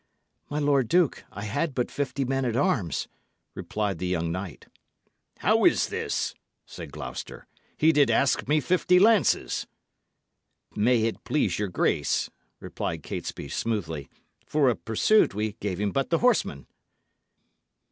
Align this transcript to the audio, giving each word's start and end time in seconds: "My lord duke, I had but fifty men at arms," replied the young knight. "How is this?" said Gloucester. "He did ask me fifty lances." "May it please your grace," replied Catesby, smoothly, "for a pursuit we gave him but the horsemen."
"My 0.49 0.57
lord 0.57 0.87
duke, 0.87 1.25
I 1.31 1.43
had 1.43 1.75
but 1.75 1.91
fifty 1.91 2.25
men 2.25 2.43
at 2.43 2.55
arms," 2.55 3.07
replied 3.53 3.99
the 3.99 4.07
young 4.07 4.31
knight. 4.31 4.65
"How 5.37 5.63
is 5.63 5.89
this?" 5.89 6.33
said 6.65 6.91
Gloucester. 6.91 7.45
"He 7.77 7.91
did 7.91 8.09
ask 8.09 8.47
me 8.47 8.61
fifty 8.61 8.97
lances." 8.97 9.67
"May 10.75 11.03
it 11.03 11.23
please 11.23 11.59
your 11.59 11.69
grace," 11.69 12.31
replied 12.59 13.03
Catesby, 13.03 13.47
smoothly, 13.49 14.09
"for 14.43 14.71
a 14.71 14.75
pursuit 14.75 15.35
we 15.35 15.51
gave 15.59 15.79
him 15.79 15.91
but 15.91 16.09
the 16.09 16.17
horsemen." 16.17 16.65